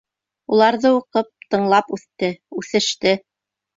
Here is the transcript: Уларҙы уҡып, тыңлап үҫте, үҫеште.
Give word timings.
Уларҙы 0.55 0.91
уҡып, 1.01 1.29
тыңлап 1.55 1.93
үҫте, 1.99 2.31
үҫеште. 2.63 3.15